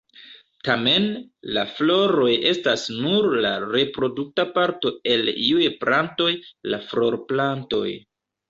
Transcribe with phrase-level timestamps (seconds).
[0.67, 1.03] Tamen,
[1.57, 6.31] la floroj estas nur la reprodukta parto el iuj plantoj:
[6.73, 7.89] la florplantoj.